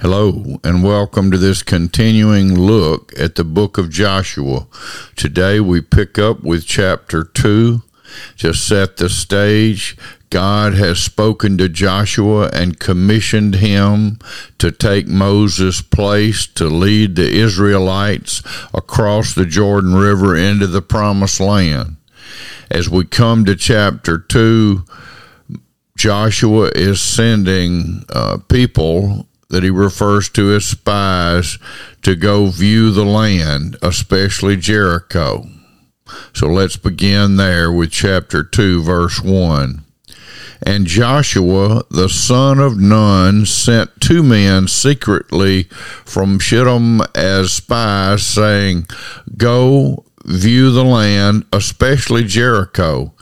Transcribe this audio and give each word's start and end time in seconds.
Hello, 0.00 0.58
and 0.64 0.82
welcome 0.82 1.30
to 1.30 1.36
this 1.36 1.62
continuing 1.62 2.58
look 2.58 3.12
at 3.18 3.34
the 3.34 3.44
book 3.44 3.76
of 3.76 3.90
Joshua. 3.90 4.66
Today 5.14 5.60
we 5.60 5.82
pick 5.82 6.18
up 6.18 6.42
with 6.42 6.64
chapter 6.64 7.22
2. 7.22 7.82
To 8.38 8.54
set 8.54 8.96
the 8.96 9.10
stage, 9.10 9.98
God 10.30 10.72
has 10.72 11.00
spoken 11.00 11.58
to 11.58 11.68
Joshua 11.68 12.48
and 12.50 12.80
commissioned 12.80 13.56
him 13.56 14.18
to 14.56 14.72
take 14.72 15.06
Moses' 15.06 15.82
place 15.82 16.46
to 16.46 16.64
lead 16.64 17.16
the 17.16 17.30
Israelites 17.30 18.42
across 18.72 19.34
the 19.34 19.44
Jordan 19.44 19.92
River 19.92 20.34
into 20.34 20.66
the 20.66 20.80
promised 20.80 21.40
land. 21.40 21.96
As 22.70 22.88
we 22.88 23.04
come 23.04 23.44
to 23.44 23.54
chapter 23.54 24.16
2, 24.16 24.82
Joshua 25.94 26.70
is 26.74 27.02
sending 27.02 28.06
uh, 28.08 28.38
people 28.48 29.26
that 29.50 29.62
he 29.62 29.70
refers 29.70 30.28
to 30.30 30.52
as 30.54 30.64
spies 30.64 31.58
to 32.02 32.16
go 32.16 32.46
view 32.46 32.90
the 32.90 33.04
land, 33.04 33.76
especially 33.82 34.56
Jericho. 34.56 35.46
So 36.32 36.46
let's 36.46 36.76
begin 36.76 37.36
there 37.36 37.70
with 37.70 37.90
chapter 37.90 38.42
2, 38.42 38.82
verse 38.82 39.20
1. 39.20 39.84
And 40.62 40.86
Joshua 40.86 41.84
the 41.90 42.08
son 42.08 42.58
of 42.58 42.78
Nun 42.78 43.46
sent 43.46 43.98
two 44.00 44.22
men 44.22 44.68
secretly 44.68 45.64
from 46.04 46.38
Shittim 46.38 47.00
as 47.14 47.52
spies, 47.52 48.26
saying, 48.26 48.86
Go 49.36 50.04
view 50.24 50.70
the 50.70 50.84
land, 50.84 51.46
especially 51.52 52.24
Jericho. 52.24 53.12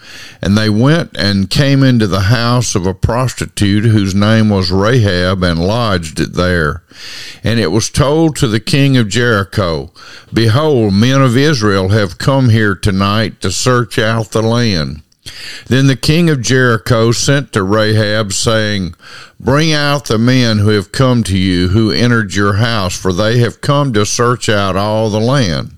And 0.43 0.57
they 0.57 0.69
went 0.69 1.17
and 1.17 1.51
came 1.51 1.83
into 1.83 2.07
the 2.07 2.23
house 2.23 2.75
of 2.75 2.87
a 2.87 2.95
prostitute 2.95 3.85
whose 3.85 4.15
name 4.15 4.49
was 4.49 4.71
Rahab 4.71 5.43
and 5.43 5.65
lodged 5.65 6.21
it 6.21 6.35
there. 6.35 6.83
And 7.45 7.61
it 7.61 7.69
was 7.69 7.91
told 7.91 8.37
to 8.37 8.49
the 8.49 8.61
king 8.61 8.97
of 8.97 9.09
Jericho, 9.09 9.93
Behold, 10.33 10.95
men 10.95 11.23
of 11.23 11.37
Israel 11.37 11.91
have 11.91 12.19
come 12.19 12.51
here 12.51 12.75
tonight 12.75 13.41
to 13.41 13.51
search 13.51 13.99
out 13.99 14.31
the 14.31 14.43
land. 14.43 15.03
Then 15.67 15.87
the 15.87 15.97
king 15.97 16.31
of 16.31 16.41
Jericho 16.41 17.13
sent 17.13 17.53
to 17.53 17.63
Rahab, 17.63 18.33
saying, 18.33 18.95
Bring 19.39 19.73
out 19.73 20.07
the 20.07 20.19
men 20.19 20.59
who 20.59 20.71
have 20.71 20.91
come 20.91 21.23
to 21.25 21.37
you, 21.37 21.69
who 21.69 21.91
entered 21.91 22.35
your 22.35 22.55
house, 22.55 22.97
for 22.99 23.13
they 23.13 23.39
have 23.39 23.61
come 23.61 23.93
to 23.93 24.07
search 24.07 24.49
out 24.49 24.75
all 24.75 25.11
the 25.11 25.21
land. 25.21 25.78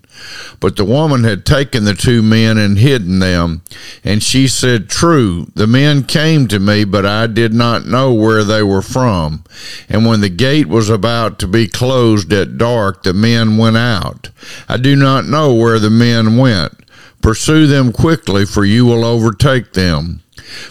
But 0.61 0.77
the 0.77 0.85
woman 0.85 1.25
had 1.25 1.47
taken 1.47 1.85
the 1.85 1.95
two 1.95 2.23
men 2.23 2.59
and 2.59 2.79
hidden 2.79 3.19
them. 3.19 3.63
And 4.05 4.23
she 4.23 4.49
said, 4.49 4.89
True, 4.89 5.47
the 5.55 5.67
men 5.67 6.05
came 6.05 6.49
to 6.49 6.59
me, 6.59 6.85
but 6.85 7.07
I 7.07 7.27
did 7.27 7.55
not 7.55 7.87
know 7.87 8.13
where 8.13 8.45
they 8.45 8.63
were 8.63 8.83
from. 8.83 9.45
And 9.89 10.07
when 10.07 10.21
the 10.21 10.29
gate 10.29 10.69
was 10.69 10.91
about 10.91 11.39
to 11.41 11.47
be 11.47 11.67
closed 11.67 12.33
at 12.33 12.59
dark, 12.59 13.03
the 13.03 13.15
men 13.15 13.57
went 13.57 13.77
out. 13.77 14.31
I 14.69 14.77
do 14.77 14.97
not 14.97 15.27
know 15.27 15.55
where 15.55 15.79
the 15.79 15.91
men 15.91 16.37
went. 16.37 16.73
Pursue 17.23 17.67
them 17.67 17.93
quickly, 17.93 18.47
for 18.47 18.65
you 18.65 18.87
will 18.87 19.05
overtake 19.05 19.75
them. 19.75 20.23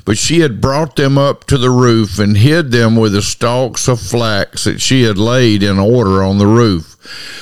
But 0.06 0.18
she 0.18 0.40
had 0.40 0.62
brought 0.62 0.96
them 0.96 1.18
up 1.18 1.46
to 1.46 1.58
the 1.58 1.70
roof 1.70 2.20
and 2.20 2.38
hid 2.38 2.72
them 2.72 2.96
with 2.96 3.14
the 3.14 3.22
stalks 3.22 3.88
of 3.88 4.00
flax 4.00 4.64
that 4.64 4.82
she 4.82 5.04
had 5.04 5.18
laid 5.18 5.64
in 5.64 5.80
order 5.80 6.24
on 6.24 6.38
the 6.38 6.48
roof. 6.48 6.98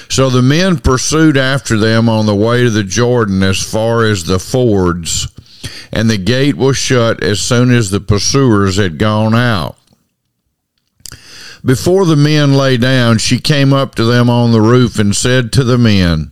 So 0.09 0.29
the 0.29 0.41
men 0.41 0.79
pursued 0.79 1.37
after 1.37 1.77
them 1.77 2.07
on 2.07 2.25
the 2.25 2.35
way 2.35 2.63
to 2.63 2.69
the 2.69 2.83
Jordan 2.83 3.43
as 3.43 3.61
far 3.61 4.05
as 4.05 4.25
the 4.25 4.39
fords, 4.39 5.27
and 5.91 6.09
the 6.09 6.17
gate 6.17 6.57
was 6.57 6.77
shut 6.77 7.23
as 7.23 7.41
soon 7.41 7.71
as 7.71 7.89
the 7.89 7.99
pursuers 7.99 8.77
had 8.77 8.97
gone 8.97 9.35
out. 9.35 9.77
Before 11.65 12.05
the 12.05 12.15
men 12.15 12.53
lay 12.53 12.77
down, 12.77 13.17
she 13.17 13.39
came 13.39 13.73
up 13.73 13.95
to 13.95 14.05
them 14.05 14.29
on 14.29 14.51
the 14.51 14.61
roof 14.61 14.99
and 14.99 15.15
said 15.15 15.51
to 15.53 15.63
the 15.63 15.77
men, 15.77 16.31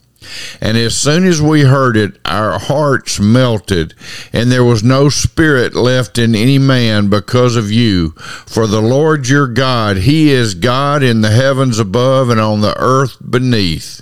And 0.61 0.77
as 0.77 0.95
soon 0.95 1.25
as 1.25 1.41
we 1.41 1.61
heard 1.61 1.97
it, 1.97 2.19
our 2.25 2.59
hearts 2.59 3.19
melted, 3.19 3.93
and 4.31 4.51
there 4.51 4.63
was 4.63 4.83
no 4.83 5.09
spirit 5.09 5.73
left 5.73 6.17
in 6.17 6.35
any 6.35 6.59
man 6.59 7.09
because 7.09 7.55
of 7.55 7.71
you. 7.71 8.11
For 8.45 8.67
the 8.67 8.81
Lord 8.81 9.27
your 9.27 9.47
God, 9.47 9.97
He 9.97 10.29
is 10.29 10.53
God 10.53 11.03
in 11.03 11.21
the 11.21 11.31
heavens 11.31 11.79
above 11.79 12.29
and 12.29 12.39
on 12.39 12.61
the 12.61 12.77
earth 12.77 13.17
beneath. 13.27 14.01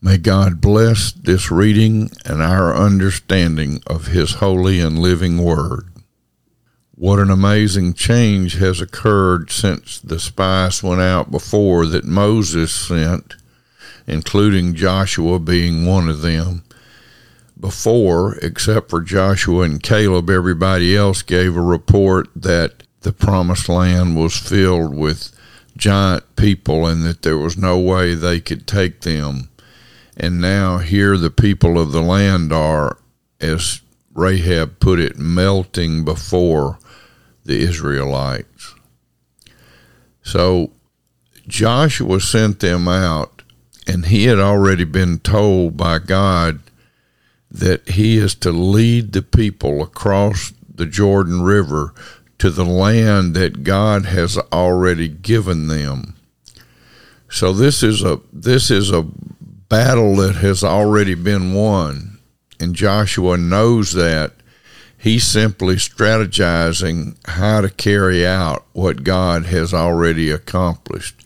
May 0.00 0.18
God 0.18 0.60
bless 0.60 1.12
this 1.12 1.50
reading 1.50 2.10
and 2.24 2.42
our 2.42 2.74
understanding 2.74 3.80
of 3.86 4.08
His 4.08 4.34
holy 4.34 4.80
and 4.80 4.98
living 4.98 5.38
Word. 5.38 5.88
What 6.96 7.18
an 7.20 7.30
amazing 7.30 7.94
change 7.94 8.54
has 8.54 8.80
occurred 8.80 9.50
since 9.50 10.00
the 10.00 10.20
spies 10.20 10.82
went 10.82 11.00
out 11.00 11.30
before 11.30 11.86
that 11.86 12.04
Moses 12.04 12.72
sent 12.72 13.36
including 14.06 14.74
Joshua 14.74 15.38
being 15.38 15.86
one 15.86 16.08
of 16.08 16.22
them. 16.22 16.64
Before, 17.58 18.36
except 18.42 18.90
for 18.90 19.00
Joshua 19.00 19.62
and 19.62 19.82
Caleb, 19.82 20.28
everybody 20.28 20.96
else 20.96 21.22
gave 21.22 21.56
a 21.56 21.62
report 21.62 22.28
that 22.34 22.82
the 23.02 23.12
promised 23.12 23.68
land 23.68 24.16
was 24.16 24.36
filled 24.36 24.94
with 24.96 25.30
giant 25.76 26.36
people 26.36 26.86
and 26.86 27.04
that 27.04 27.22
there 27.22 27.38
was 27.38 27.56
no 27.56 27.78
way 27.78 28.14
they 28.14 28.40
could 28.40 28.66
take 28.66 29.00
them. 29.02 29.48
And 30.16 30.40
now 30.40 30.78
here 30.78 31.16
the 31.16 31.30
people 31.30 31.78
of 31.78 31.92
the 31.92 32.02
land 32.02 32.52
are, 32.52 32.98
as 33.40 33.80
Rahab 34.14 34.78
put 34.80 35.00
it, 35.00 35.16
melting 35.16 36.04
before 36.04 36.78
the 37.44 37.60
Israelites. 37.62 38.74
So 40.22 40.70
Joshua 41.48 42.20
sent 42.20 42.60
them 42.60 42.86
out 42.86 43.41
and 43.86 44.06
he 44.06 44.24
had 44.24 44.38
already 44.38 44.84
been 44.84 45.18
told 45.18 45.76
by 45.76 45.98
God 45.98 46.60
that 47.50 47.88
he 47.90 48.16
is 48.16 48.34
to 48.36 48.50
lead 48.50 49.12
the 49.12 49.22
people 49.22 49.82
across 49.82 50.52
the 50.74 50.86
Jordan 50.86 51.42
River 51.42 51.92
to 52.38 52.50
the 52.50 52.64
land 52.64 53.34
that 53.34 53.62
God 53.62 54.06
has 54.06 54.38
already 54.52 55.08
given 55.08 55.68
them. 55.68 56.16
So 57.28 57.52
this 57.52 57.82
is 57.82 58.02
a 58.02 58.20
this 58.32 58.70
is 58.70 58.90
a 58.90 59.02
battle 59.02 60.16
that 60.16 60.36
has 60.36 60.62
already 60.62 61.14
been 61.14 61.54
won 61.54 62.12
and 62.62 62.76
Joshua 62.76 63.36
knows 63.36 63.92
that 63.94 64.34
he's 65.02 65.26
simply 65.26 65.76
strategizing 65.76 67.16
how 67.26 67.60
to 67.60 67.68
carry 67.68 68.26
out 68.26 68.64
what 68.72 69.04
God 69.04 69.46
has 69.46 69.74
already 69.74 70.30
accomplished 70.30 71.22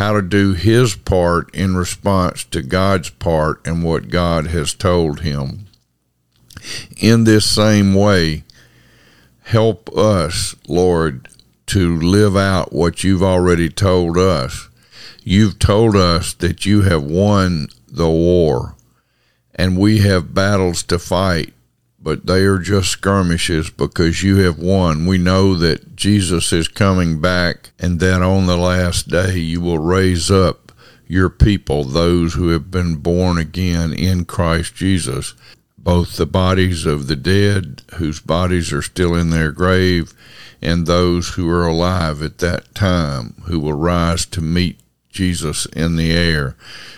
how 0.00 0.14
to 0.14 0.22
do 0.22 0.54
his 0.54 0.94
part 0.94 1.54
in 1.54 1.76
response 1.76 2.44
to 2.44 2.62
God's 2.62 3.10
part 3.10 3.60
and 3.66 3.84
what 3.84 4.08
God 4.08 4.46
has 4.46 4.72
told 4.72 5.20
him. 5.20 5.66
In 6.96 7.24
this 7.24 7.44
same 7.44 7.92
way, 7.92 8.44
help 9.42 9.94
us, 9.94 10.54
Lord, 10.66 11.28
to 11.66 11.98
live 11.98 12.34
out 12.34 12.72
what 12.72 13.04
you've 13.04 13.22
already 13.22 13.68
told 13.68 14.16
us. 14.16 14.70
You've 15.22 15.58
told 15.58 15.94
us 15.94 16.32
that 16.32 16.64
you 16.64 16.80
have 16.80 17.02
won 17.02 17.68
the 17.86 18.08
war 18.08 18.76
and 19.54 19.76
we 19.76 19.98
have 19.98 20.32
battles 20.32 20.82
to 20.84 20.98
fight 20.98 21.52
but 22.02 22.26
they 22.26 22.42
are 22.42 22.58
just 22.58 22.90
skirmishes 22.90 23.70
because 23.70 24.22
you 24.22 24.36
have 24.38 24.58
won. 24.58 25.06
We 25.06 25.18
know 25.18 25.54
that 25.54 25.96
Jesus 25.96 26.52
is 26.52 26.68
coming 26.68 27.20
back 27.20 27.70
and 27.78 28.00
that 28.00 28.22
on 28.22 28.46
the 28.46 28.56
last 28.56 29.08
day 29.08 29.38
you 29.38 29.60
will 29.60 29.78
raise 29.78 30.30
up 30.30 30.72
your 31.06 31.28
people, 31.28 31.84
those 31.84 32.34
who 32.34 32.48
have 32.48 32.70
been 32.70 32.96
born 32.96 33.36
again 33.36 33.92
in 33.92 34.24
Christ 34.24 34.74
Jesus, 34.76 35.34
both 35.76 36.16
the 36.16 36.26
bodies 36.26 36.86
of 36.86 37.06
the 37.08 37.16
dead 37.16 37.82
whose 37.94 38.20
bodies 38.20 38.72
are 38.72 38.82
still 38.82 39.14
in 39.14 39.30
their 39.30 39.50
grave 39.50 40.14
and 40.62 40.86
those 40.86 41.30
who 41.30 41.48
are 41.50 41.66
alive 41.66 42.22
at 42.22 42.38
that 42.38 42.74
time 42.74 43.34
who 43.46 43.58
will 43.58 43.72
rise 43.72 44.24
to 44.26 44.40
meet 44.40 44.78
Jesus 45.10 45.66
in 45.66 45.96
the 45.96 46.12
air. 46.12 46.56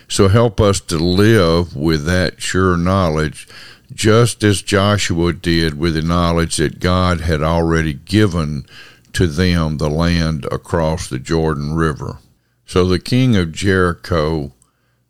So 0.09 0.29
help 0.29 0.61
us 0.61 0.81
to 0.81 0.99
live 0.99 1.75
with 1.75 2.05
that 2.05 2.41
sure 2.41 2.77
knowledge 2.77 3.49
just 3.95 4.43
as 4.43 4.63
Joshua 4.63 5.33
did 5.33 5.79
with 5.79 5.95
the 5.95 6.03
knowledge 6.03 6.57
that 6.57 6.81
God 6.81 7.21
had 7.21 7.43
already 7.43 7.93
given 7.93 8.65
to 9.13 9.27
them 9.27 9.77
the 9.77 9.91
land 9.91 10.47
across 10.51 11.09
the 11.09 11.19
Jordan 11.19 11.75
River. 11.75 12.19
So 12.65 12.87
the 12.87 12.99
king 12.99 13.37
of 13.37 13.53
Jericho 13.53 14.53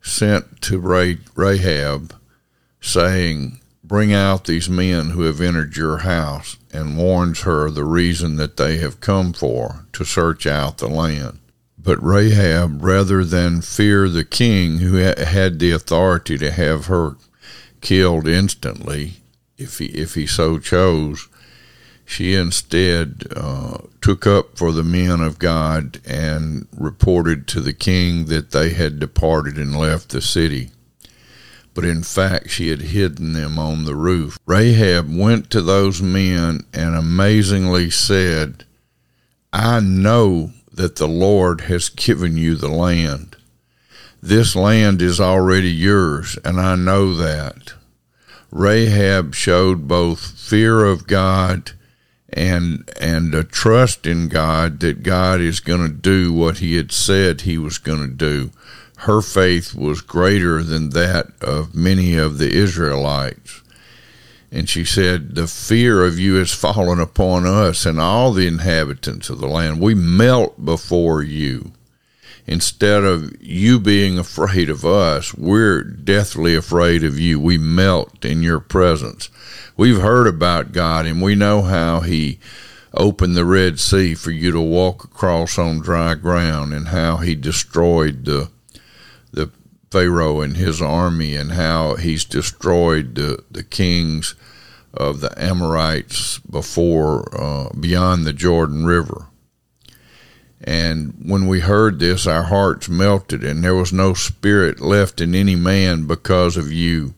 sent 0.01 0.61
to 0.63 0.79
Rahab, 1.35 2.13
saying, 2.81 3.59
Bring 3.83 4.13
out 4.13 4.45
these 4.45 4.69
men 4.69 5.11
who 5.11 5.21
have 5.23 5.39
entered 5.39 5.77
your 5.77 5.99
house, 5.99 6.57
and 6.71 6.97
warns 6.97 7.41
her 7.41 7.69
the 7.69 7.85
reason 7.85 8.37
that 8.37 8.57
they 8.57 8.77
have 8.77 8.99
come 8.99 9.33
for, 9.33 9.85
to 9.93 10.03
search 10.03 10.47
out 10.47 10.79
the 10.79 10.87
land. 10.87 11.39
But 11.83 12.01
Rahab, 12.01 12.83
rather 12.83 13.25
than 13.25 13.61
fear 13.61 14.07
the 14.07 14.23
king 14.23 14.79
who 14.79 14.95
had 14.95 15.59
the 15.59 15.71
authority 15.71 16.37
to 16.37 16.49
have 16.49 16.85
her 16.85 17.17
killed 17.81 18.25
instantly, 18.25 19.15
if 19.57 19.79
he, 19.79 19.87
if 19.87 20.15
he 20.15 20.25
so 20.25 20.59
chose, 20.59 21.27
she 22.05 22.35
instead 22.35 23.23
uh, 23.35 23.79
took 24.01 24.25
up 24.25 24.57
for 24.57 24.71
the 24.71 24.83
men 24.83 25.19
of 25.19 25.39
God 25.39 25.99
and 26.05 26.67
reported 26.77 27.47
to 27.47 27.59
the 27.59 27.73
king 27.73 28.25
that 28.25 28.51
they 28.51 28.69
had 28.69 28.99
departed 28.99 29.57
and 29.57 29.75
left 29.75 30.09
the 30.09 30.21
city. 30.21 30.71
But 31.73 31.85
in 31.85 32.03
fact, 32.03 32.49
she 32.49 32.69
had 32.69 32.81
hidden 32.81 33.33
them 33.33 33.57
on 33.57 33.83
the 33.83 33.95
roof. 33.95 34.37
Rahab 34.45 35.13
went 35.13 35.49
to 35.49 35.61
those 35.61 36.01
men 36.01 36.61
and 36.71 36.95
amazingly 36.95 37.89
said, 37.89 38.63
I 39.51 39.79
know 39.79 40.51
that 40.73 40.95
the 40.95 41.07
Lord 41.07 41.61
has 41.61 41.89
given 41.89 42.37
you 42.37 42.55
the 42.55 42.69
land. 42.69 43.35
This 44.21 44.55
land 44.55 45.01
is 45.01 45.19
already 45.19 45.69
yours, 45.69 46.37
and 46.45 46.59
I 46.59 46.75
know 46.75 47.13
that. 47.15 47.73
Rahab 48.51 49.33
showed 49.33 49.87
both 49.87 50.39
fear 50.39 50.85
of 50.85 51.07
God 51.07 51.71
and 52.29 52.89
and 52.99 53.33
a 53.33 53.43
trust 53.43 54.05
in 54.05 54.27
God 54.27 54.79
that 54.81 55.03
God 55.03 55.41
is 55.41 55.59
going 55.59 55.81
to 55.81 55.93
do 55.93 56.31
what 56.31 56.59
he 56.59 56.75
had 56.75 56.91
said 56.91 57.41
he 57.41 57.57
was 57.57 57.77
going 57.77 58.01
to 58.01 58.13
do. 58.13 58.51
Her 58.99 59.21
faith 59.21 59.73
was 59.73 60.01
greater 60.01 60.63
than 60.63 60.91
that 60.91 61.31
of 61.41 61.75
many 61.75 62.15
of 62.15 62.37
the 62.37 62.51
Israelites. 62.51 63.62
And 64.55 64.69
she 64.69 64.85
said, 64.85 65.33
The 65.33 65.47
fear 65.47 66.05
of 66.05 66.19
you 66.19 66.35
has 66.35 66.53
fallen 66.53 66.99
upon 66.99 67.47
us 67.47 67.87
and 67.87 67.99
all 67.99 68.31
the 68.31 68.45
inhabitants 68.45 69.31
of 69.31 69.39
the 69.39 69.47
land. 69.47 69.81
We 69.81 69.95
melt 69.95 70.63
before 70.63 71.23
you. 71.23 71.71
Instead 72.45 73.03
of 73.03 73.33
you 73.41 73.79
being 73.79 74.19
afraid 74.19 74.69
of 74.69 74.85
us, 74.85 75.33
we're 75.33 75.81
deathly 75.81 76.53
afraid 76.53 77.03
of 77.03 77.17
you. 77.17 77.39
We 77.39 77.57
melt 77.57 78.23
in 78.23 78.43
your 78.43 78.59
presence. 78.59 79.29
We've 79.75 80.01
heard 80.01 80.27
about 80.27 80.71
God 80.71 81.07
and 81.07 81.19
we 81.19 81.33
know 81.33 81.63
how 81.63 82.01
He 82.01 82.39
opened 82.93 83.35
the 83.35 83.45
Red 83.45 83.79
Sea 83.79 84.13
for 84.13 84.29
you 84.29 84.51
to 84.51 84.61
walk 84.61 85.03
across 85.03 85.57
on 85.57 85.79
dry 85.79 86.13
ground 86.13 86.73
and 86.73 86.89
how 86.89 87.17
He 87.17 87.33
destroyed 87.33 88.25
the 88.25 88.51
Pharaoh 89.93 90.41
and 90.41 90.57
his 90.57 90.81
army 90.81 91.35
and 91.35 91.51
how 91.51 91.93
he's 91.97 92.25
destroyed 92.25 93.13
the, 93.13 93.43
the 93.51 93.61
kings 93.61 94.33
of 94.91 95.21
the 95.21 95.31
Amorites 95.39 96.39
before 96.39 97.29
uh, 97.39 97.69
beyond 97.79 98.25
the 98.25 98.33
Jordan 98.33 98.87
River. 98.87 99.27
And 100.63 101.13
when 101.23 101.45
we 101.45 101.59
heard 101.59 101.99
this, 101.99 102.25
our 102.25 102.45
hearts 102.45 102.89
melted, 102.89 103.43
and 103.43 103.63
there 103.63 103.75
was 103.75 103.93
no 103.93 104.15
spirit 104.15 104.81
left 104.81 105.21
in 105.21 105.35
any 105.35 105.55
man 105.55 106.07
because 106.07 106.57
of 106.57 106.71
you. 106.71 107.13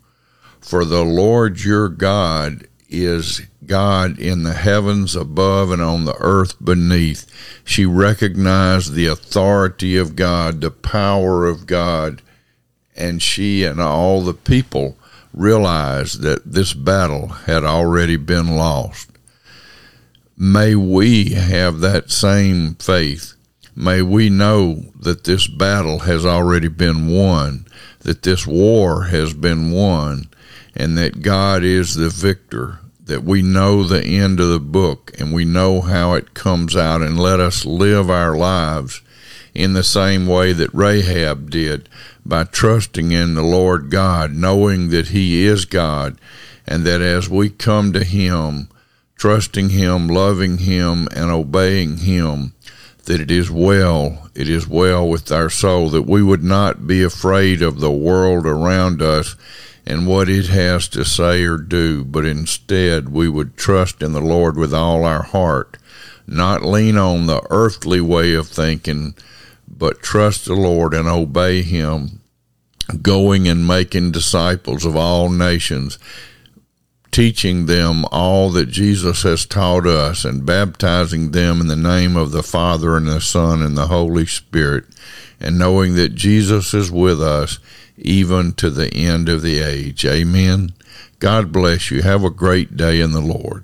For 0.59 0.83
the 0.83 1.05
Lord 1.05 1.63
your 1.63 1.87
God 1.87 2.67
is 2.89 3.41
God 3.65 4.19
in 4.19 4.43
the 4.43 4.53
heavens 4.53 5.15
above 5.15 5.71
and 5.71 5.81
on 5.81 6.03
the 6.03 6.17
earth 6.19 6.55
beneath. 6.61 7.25
She 7.63 7.85
recognized 7.85 8.91
the 8.91 9.07
authority 9.07 9.95
of 9.95 10.17
God, 10.17 10.59
the 10.59 10.71
power 10.71 11.45
of 11.45 11.67
God, 11.67 12.21
and 12.95 13.21
she 13.21 13.63
and 13.63 13.79
all 13.79 14.21
the 14.21 14.33
people 14.33 14.97
realized 15.33 16.21
that 16.21 16.51
this 16.51 16.73
battle 16.73 17.27
had 17.27 17.63
already 17.63 18.15
been 18.15 18.55
lost. 18.55 19.09
May 20.37 20.75
we 20.75 21.31
have 21.31 21.79
that 21.79 22.11
same 22.11 22.75
faith. 22.75 23.33
May 23.75 24.01
we 24.01 24.29
know 24.29 24.85
that 24.99 25.25
this 25.25 25.47
battle 25.47 25.99
has 25.99 26.25
already 26.25 26.69
been 26.69 27.07
won, 27.07 27.65
that 27.99 28.23
this 28.23 28.47
war 28.47 29.05
has 29.05 29.33
been 29.33 29.71
won, 29.71 30.29
and 30.75 30.97
that 30.97 31.21
God 31.21 31.63
is 31.63 31.95
the 31.95 32.09
victor, 32.09 32.79
that 33.03 33.23
we 33.23 33.41
know 33.41 33.83
the 33.83 34.03
end 34.03 34.39
of 34.39 34.49
the 34.49 34.59
book 34.59 35.11
and 35.19 35.33
we 35.33 35.45
know 35.45 35.81
how 35.81 36.13
it 36.13 36.33
comes 36.33 36.75
out, 36.75 37.01
and 37.01 37.19
let 37.19 37.39
us 37.39 37.65
live 37.65 38.09
our 38.09 38.35
lives 38.35 39.01
in 39.53 39.73
the 39.73 39.83
same 39.83 40.27
way 40.27 40.53
that 40.53 40.73
Rahab 40.73 41.49
did 41.49 41.87
by 42.25 42.43
trusting 42.43 43.11
in 43.11 43.35
the 43.35 43.43
Lord 43.43 43.89
God, 43.89 44.33
knowing 44.33 44.89
that 44.89 45.09
He 45.09 45.45
is 45.45 45.65
God, 45.65 46.19
and 46.67 46.83
that 46.85 47.01
as 47.01 47.29
we 47.29 47.49
come 47.49 47.93
to 47.93 48.03
Him, 48.03 48.69
trusting 49.15 49.69
Him, 49.69 50.07
loving 50.07 50.57
Him, 50.57 51.07
and 51.15 51.29
obeying 51.29 51.97
Him, 51.97 52.53
that 53.05 53.21
it 53.21 53.29
is 53.29 53.51
well, 53.51 54.29
it 54.33 54.49
is 54.49 54.67
well 54.67 55.07
with 55.07 55.31
our 55.31 55.49
soul, 55.49 55.89
that 55.89 56.03
we 56.03 56.23
would 56.23 56.43
not 56.43 56.87
be 56.87 57.03
afraid 57.03 57.61
of 57.61 57.79
the 57.79 57.91
world 57.91 58.47
around 58.47 59.01
us 59.01 59.35
and 59.85 60.07
what 60.07 60.27
it 60.27 60.47
has 60.47 60.87
to 60.87 61.05
say 61.05 61.43
or 61.43 61.57
do, 61.57 62.03
but 62.03 62.25
instead 62.25 63.09
we 63.09 63.29
would 63.29 63.55
trust 63.55 64.01
in 64.01 64.13
the 64.13 64.21
Lord 64.21 64.57
with 64.57 64.73
all 64.73 65.03
our 65.03 65.21
heart, 65.21 65.77
not 66.25 66.63
lean 66.63 66.97
on 66.97 67.27
the 67.27 67.41
earthly 67.51 68.01
way 68.01 68.33
of 68.33 68.47
thinking, 68.47 69.13
but 69.77 70.01
trust 70.01 70.45
the 70.45 70.55
Lord 70.55 70.93
and 70.93 71.07
obey 71.07 71.61
Him, 71.61 72.21
going 73.01 73.47
and 73.47 73.67
making 73.67 74.11
disciples 74.11 74.85
of 74.85 74.95
all 74.95 75.29
nations, 75.29 75.99
teaching 77.11 77.65
them 77.65 78.05
all 78.11 78.49
that 78.51 78.67
Jesus 78.67 79.23
has 79.23 79.45
taught 79.45 79.87
us, 79.87 80.25
and 80.25 80.45
baptizing 80.45 81.31
them 81.31 81.61
in 81.61 81.67
the 81.67 81.75
name 81.75 82.15
of 82.15 82.31
the 82.31 82.43
Father 82.43 82.95
and 82.97 83.07
the 83.07 83.21
Son 83.21 83.61
and 83.61 83.77
the 83.77 83.87
Holy 83.87 84.25
Spirit, 84.25 84.85
and 85.39 85.57
knowing 85.57 85.95
that 85.95 86.15
Jesus 86.15 86.73
is 86.73 86.91
with 86.91 87.21
us 87.21 87.59
even 87.97 88.53
to 88.53 88.69
the 88.69 88.93
end 88.93 89.29
of 89.29 89.41
the 89.41 89.59
age. 89.59 90.05
Amen. 90.05 90.73
God 91.19 91.51
bless 91.51 91.91
you. 91.91 92.01
Have 92.01 92.23
a 92.23 92.29
great 92.29 92.75
day 92.75 92.99
in 92.99 93.11
the 93.11 93.21
Lord. 93.21 93.63